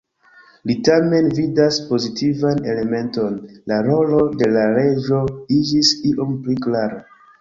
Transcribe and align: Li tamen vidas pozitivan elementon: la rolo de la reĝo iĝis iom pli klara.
Li 0.69 0.75
tamen 0.87 1.27
vidas 1.39 1.77
pozitivan 1.89 2.63
elementon: 2.73 3.35
la 3.73 3.77
rolo 3.89 4.23
de 4.41 4.49
la 4.57 4.65
reĝo 4.79 5.21
iĝis 5.59 5.93
iom 6.15 6.35
pli 6.49 6.57
klara. 6.67 6.99